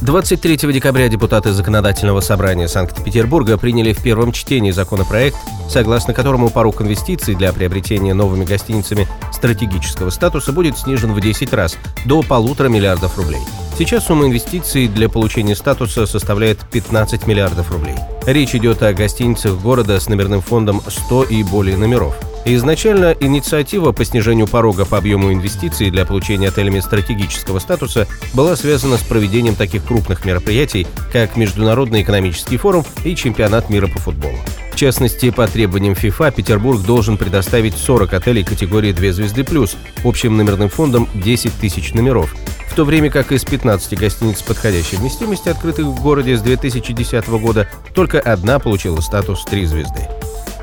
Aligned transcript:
23 0.00 0.72
декабря 0.72 1.08
депутаты 1.08 1.52
Законодательного 1.52 2.20
собрания 2.20 2.68
Санкт-Петербурга 2.68 3.58
приняли 3.58 3.92
в 3.92 4.00
первом 4.00 4.30
чтении 4.30 4.70
законопроект, 4.70 5.36
согласно 5.68 6.14
которому 6.14 6.50
порог 6.50 6.80
инвестиций 6.80 7.34
для 7.34 7.52
приобретения 7.52 8.14
новыми 8.14 8.44
гостиницами 8.44 9.08
стратегического 9.32 10.10
статуса 10.10 10.52
будет 10.52 10.78
снижен 10.78 11.12
в 11.12 11.20
10 11.20 11.52
раз 11.52 11.76
до 12.04 12.22
полутора 12.22 12.68
миллиардов 12.68 13.18
рублей. 13.18 13.40
Сейчас 13.76 14.06
сумма 14.06 14.26
инвестиций 14.26 14.86
для 14.86 15.08
получения 15.08 15.56
статуса 15.56 16.06
составляет 16.06 16.58
15 16.70 17.26
миллиардов 17.26 17.72
рублей. 17.72 17.96
Речь 18.24 18.54
идет 18.54 18.82
о 18.84 18.92
гостиницах 18.92 19.60
города 19.60 19.98
с 19.98 20.08
номерным 20.08 20.42
фондом 20.42 20.80
100 20.86 21.24
и 21.24 21.42
более 21.42 21.76
номеров– 21.76 22.16
Изначально 22.50 23.14
инициатива 23.20 23.92
по 23.92 24.06
снижению 24.06 24.46
порога 24.46 24.86
по 24.86 24.96
объему 24.96 25.30
инвестиций 25.34 25.90
для 25.90 26.06
получения 26.06 26.48
отелями 26.48 26.80
стратегического 26.80 27.58
статуса 27.58 28.08
была 28.32 28.56
связана 28.56 28.96
с 28.96 29.02
проведением 29.02 29.54
таких 29.54 29.84
крупных 29.84 30.24
мероприятий, 30.24 30.86
как 31.12 31.36
Международный 31.36 32.00
экономический 32.00 32.56
форум 32.56 32.86
и 33.04 33.14
Чемпионат 33.14 33.68
мира 33.68 33.86
по 33.86 33.98
футболу. 33.98 34.38
В 34.72 34.76
частности, 34.76 35.28
по 35.28 35.46
требованиям 35.46 35.94
ФИФА 35.94 36.30
Петербург 36.30 36.80
должен 36.80 37.18
предоставить 37.18 37.76
40 37.76 38.14
отелей 38.14 38.44
категории 38.44 38.92
2 38.92 39.12
звезды 39.12 39.44
плюс, 39.44 39.76
общим 40.02 40.38
номерным 40.38 40.70
фондом 40.70 41.06
10 41.16 41.52
тысяч 41.52 41.92
номеров, 41.92 42.34
в 42.70 42.74
то 42.74 42.86
время 42.86 43.10
как 43.10 43.30
из 43.30 43.44
15 43.44 43.98
гостиниц 43.98 44.40
подходящей 44.40 44.96
вместимости, 44.96 45.50
открытых 45.50 45.84
в 45.84 46.00
городе 46.00 46.34
с 46.34 46.40
2010 46.40 47.28
года, 47.28 47.68
только 47.92 48.18
одна 48.18 48.58
получила 48.58 49.02
статус 49.02 49.44
3 49.44 49.66
звезды. 49.66 50.08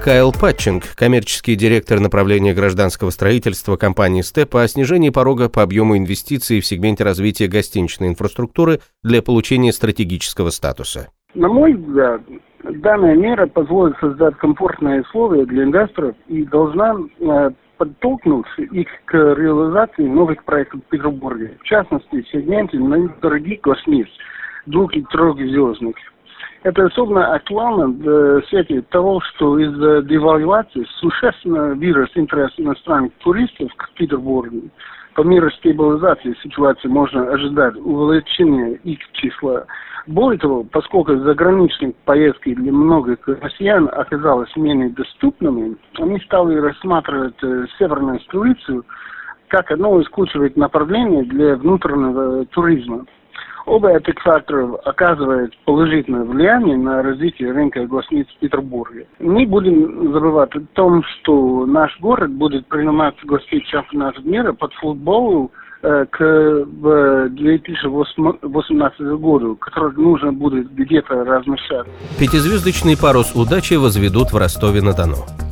Кайл 0.06 0.32
Патчинг, 0.32 0.84
коммерческий 0.96 1.56
директор 1.56 2.00
направления 2.00 2.54
гражданского 2.54 3.10
строительства 3.10 3.76
компании 3.76 4.22
СТЭП 4.22 4.58
о 4.58 4.68
снижении 4.68 5.10
порога 5.10 5.50
по 5.50 5.64
объему 5.64 5.98
инвестиций 5.98 6.60
в 6.60 6.66
сегменте 6.68 7.04
развития 7.04 7.48
гостиничной 7.48 8.10
инфраструктуры 8.10 8.82
для 9.02 9.24
получения 9.24 9.74
стратегического 9.74 10.52
статуса. 10.52 11.08
На 11.34 11.48
мой 11.48 11.74
взгляд, 11.74 12.22
данная 12.62 13.16
мера 13.16 13.48
позволит 13.48 13.98
создать 13.98 14.36
комфортные 14.36 15.02
условия 15.02 15.44
для 15.48 15.64
инвесторов 15.64 16.16
и 16.28 16.44
должна 16.44 16.94
э, 17.20 17.50
подтолкнуть 17.80 18.46
их 18.60 18.88
к 19.06 19.16
реализации 19.16 20.04
новых 20.04 20.46
проектов 20.46 20.82
в 20.86 20.90
Петербурге. 20.92 21.58
В 21.60 21.64
частности, 21.64 22.22
в 22.22 22.30
сегменте 22.30 22.78
дорогих 23.24 23.62
гостиниц, 23.62 24.10
двух- 24.68 24.94
и 24.94 25.02
трехзвездных. 25.02 25.96
Это 26.66 26.86
особенно 26.86 27.32
актуально 27.36 27.90
в 27.90 28.42
свете 28.48 28.82
того, 28.90 29.22
что 29.22 29.60
из-за 29.60 30.02
девальвации 30.02 30.84
существенно 31.00 31.76
вырос 31.76 32.10
интерес 32.16 32.50
иностранных 32.58 33.14
туристов 33.20 33.72
к 33.76 33.92
Петербургу. 33.92 34.64
По 35.14 35.22
мере 35.22 35.52
стабилизации 35.60 36.36
ситуации 36.42 36.88
можно 36.88 37.32
ожидать 37.32 37.76
увеличения 37.76 38.80
их 38.84 38.98
числа. 39.12 39.66
Более 40.08 40.40
того, 40.40 40.64
поскольку 40.64 41.16
заграничные 41.18 41.94
поездки 42.04 42.56
для 42.56 42.72
многих 42.72 43.20
россиян 43.28 43.88
оказались 43.94 44.56
менее 44.56 44.90
доступными, 44.90 45.78
они 46.00 46.20
стали 46.22 46.56
рассматривать 46.56 47.36
э, 47.44 47.68
северную 47.78 48.20
столицу 48.22 48.84
как 49.50 49.70
одно 49.70 50.02
из 50.02 50.10
ключевых 50.10 50.56
направлений 50.56 51.26
для 51.26 51.58
внутреннего 51.58 52.44
туризма. 52.48 53.06
Оба 53.66 53.98
этих 53.98 54.22
фактора 54.22 54.76
оказывают 54.86 55.58
положительное 55.66 56.24
влияние 56.24 56.78
на 56.78 57.02
развитие 57.02 57.52
рынка 57.52 57.88
гостиниц 57.88 58.28
в 58.28 58.38
Петербурге. 58.40 59.08
Не 59.20 59.48
будем 59.48 60.14
забывать 60.14 60.56
о 60.56 60.62
том, 60.74 61.04
что 61.04 61.66
наш 61.66 62.00
город 62.00 62.30
будет 62.32 62.68
принимать 62.68 63.16
гостей 63.24 63.66
чемпионата 63.66 64.22
мира 64.22 64.54
под 64.54 64.72
футбол 64.76 65.52
э, 65.82 66.06
к 66.12 66.66
2018 66.68 69.00
году, 69.20 69.56
который 69.56 69.96
нужно 69.96 70.32
будет 70.32 70.72
где-то 70.72 71.24
размещать. 71.24 71.88
Пятизвездочный 72.20 72.96
парус 72.96 73.36
удачи 73.36 73.74
возведут 73.74 74.32
в 74.32 74.38
Ростове-на-Дону. 74.38 75.45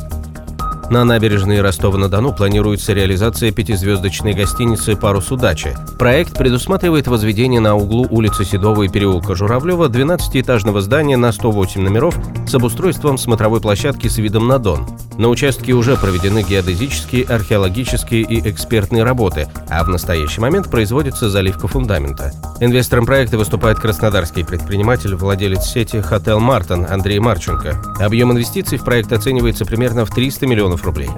На 0.93 1.05
набережной 1.05 1.59
Ростова-на-Дону 1.59 2.33
планируется 2.33 2.93
реализация 2.93 3.51
пятизвездочной 3.51 4.33
гостиницы 4.33 4.95
«Парус 4.95 5.31
удачи». 5.31 5.75
Проект 5.97 6.37
предусматривает 6.37 7.07
возведение 7.07 7.59
на 7.59 7.73
углу 7.73 8.05
улицы 8.11 8.45
Седова 8.45 8.83
и 8.83 8.89
переулка 8.89 9.33
Журавлева 9.33 9.89
12-этажного 9.89 10.81
здания 10.81 11.17
на 11.17 11.31
108 11.31 11.81
номеров 11.81 12.15
с 12.47 12.53
обустройством 12.53 13.17
смотровой 13.17 13.59
площадки 13.59 14.07
с 14.07 14.19
видом 14.19 14.47
на 14.47 14.59
Дон. 14.59 14.85
На 15.18 15.29
участке 15.29 15.74
уже 15.74 15.96
проведены 15.96 16.44
геодезические, 16.44 17.25
археологические 17.25 18.24
и 18.24 18.50
экспертные 18.50 19.03
работы, 19.03 19.47
а 19.69 19.84
в 19.84 19.90
настоящий 19.90 20.41
момент 20.41 20.72
производится 20.72 21.29
заливка 21.29 21.68
фундамента. 21.68 22.34
Инвестором 22.59 23.06
проекта 23.06 23.38
выступает 23.38 23.79
краснодарский 23.79 24.44
предприниматель, 24.44 25.16
владелец 25.16 25.66
сети 25.66 26.02
«Hotel 26.01 26.39
Marton» 26.39 26.85
Андрей 26.90 27.19
Марченко. 27.19 27.81
Объем 28.00 28.31
инвестиций 28.31 28.78
в 28.78 28.84
проект 28.84 29.12
оценивается 29.12 29.66
примерно 29.66 30.06
в 30.06 30.09
300 30.09 30.47
миллионов 30.47 30.84
рублей. 30.84 31.09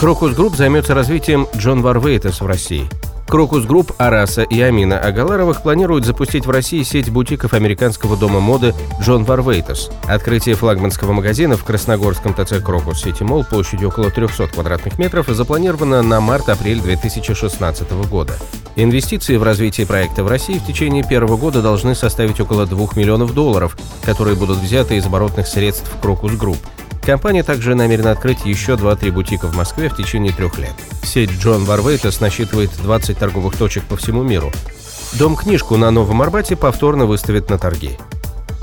Crocus 0.00 0.34
Group 0.34 0.56
займется 0.56 0.94
развитием 0.94 1.46
John 1.56 1.82
Varvatos 1.82 2.40
в 2.40 2.46
России– 2.46 2.88
Crocus 3.26 3.64
Group 3.64 3.92
Араса 3.98 4.42
и 4.42 4.60
Амина 4.60 4.98
Агаларовых 4.98 5.62
планируют 5.62 6.04
запустить 6.04 6.46
в 6.46 6.50
России 6.50 6.82
сеть 6.82 7.10
бутиков 7.10 7.54
американского 7.54 8.16
дома 8.16 8.40
моды 8.40 8.74
John 9.00 9.24
Varvatos. 9.24 9.90
Открытие 10.04 10.54
флагманского 10.54 11.12
магазина 11.12 11.56
в 11.56 11.64
Красногорском 11.64 12.34
ТЦ 12.34 12.62
Crocus 12.64 13.02
City 13.02 13.24
Mall 13.24 13.44
площадью 13.44 13.88
около 13.88 14.10
300 14.10 14.48
квадратных 14.48 14.98
метров 14.98 15.26
запланировано 15.26 16.02
на 16.02 16.20
март-апрель 16.20 16.80
2016 16.80 17.90
года. 18.08 18.34
Инвестиции 18.76 19.36
в 19.36 19.42
развитие 19.42 19.86
проекта 19.86 20.22
в 20.22 20.28
России 20.28 20.58
в 20.58 20.66
течение 20.66 21.02
первого 21.02 21.36
года 21.36 21.62
должны 21.62 21.94
составить 21.94 22.40
около 22.40 22.66
2 22.66 22.88
миллионов 22.94 23.34
долларов, 23.34 23.76
которые 24.04 24.36
будут 24.36 24.58
взяты 24.58 24.96
из 24.96 25.06
оборотных 25.06 25.48
средств 25.48 25.90
Крокус 26.00 26.32
Групп. 26.32 26.58
Компания 27.06 27.44
также 27.44 27.76
намерена 27.76 28.10
открыть 28.10 28.44
еще 28.44 28.72
2-3 28.72 29.12
бутика 29.12 29.46
в 29.46 29.54
Москве 29.54 29.88
в 29.88 29.96
течение 29.96 30.32
трех 30.32 30.58
лет. 30.58 30.74
Сеть 31.04 31.30
John 31.30 31.64
Varvatos 31.64 32.20
насчитывает 32.20 32.70
20 32.82 33.16
торговых 33.16 33.56
точек 33.56 33.84
по 33.84 33.96
всему 33.96 34.24
миру. 34.24 34.50
Дом-книжку 35.12 35.76
на 35.76 35.92
Новом 35.92 36.20
Арбате 36.20 36.56
повторно 36.56 37.06
выставят 37.06 37.48
на 37.48 37.58
торги. 37.58 37.96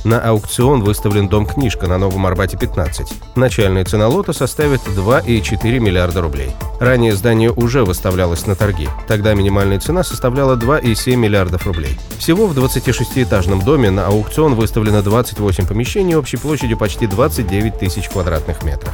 На 0.03 0.19
аукцион 0.19 0.83
выставлен 0.83 1.29
дом-книжка 1.29 1.87
на 1.87 1.97
Новом 1.97 2.25
Арбате 2.25 2.57
15. 2.57 3.13
Начальная 3.35 3.85
цена 3.85 4.09
лота 4.09 4.33
составит 4.33 4.81
2,4 4.81 5.79
миллиарда 5.79 6.21
рублей. 6.21 6.51
Ранее 6.81 7.15
здание 7.15 7.51
уже 7.51 7.85
выставлялось 7.85 8.45
на 8.45 8.55
торги. 8.55 8.89
Тогда 9.07 9.33
минимальная 9.33 9.79
цена 9.79 10.03
составляла 10.03 10.57
2,7 10.57 11.15
миллиардов 11.15 11.65
рублей. 11.65 11.97
Всего 12.17 12.47
в 12.47 12.57
26-этажном 12.57 13.63
доме 13.63 13.91
на 13.91 14.07
аукцион 14.07 14.55
выставлено 14.55 15.01
28 15.01 15.67
помещений 15.67 16.15
общей 16.15 16.37
площадью 16.37 16.77
почти 16.77 17.07
29 17.07 17.79
тысяч 17.79 18.09
квадратных 18.09 18.63
метров. 18.63 18.93